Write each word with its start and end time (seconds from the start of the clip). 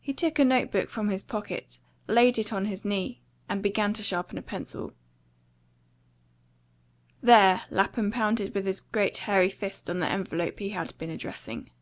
He 0.00 0.12
took 0.14 0.38
a 0.38 0.44
note 0.44 0.70
book 0.70 0.88
from 0.88 1.08
his 1.08 1.24
pocket, 1.24 1.80
laid 2.06 2.38
it 2.38 2.52
on 2.52 2.66
his 2.66 2.84
knee, 2.84 3.20
and 3.48 3.64
began 3.64 3.92
to 3.94 4.02
sharpen 4.04 4.38
a 4.38 4.42
pencil. 4.42 4.92
"There!" 7.20 7.62
Lapham 7.68 8.12
pounded 8.12 8.54
with 8.54 8.64
his 8.64 8.80
great 8.80 9.16
hairy 9.26 9.50
fist 9.50 9.90
on 9.90 9.98
the 9.98 10.06
envelope 10.06 10.60
he 10.60 10.68
had 10.68 10.96
been 10.98 11.10
addressing. 11.10 11.72